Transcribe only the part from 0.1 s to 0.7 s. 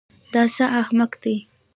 دا څه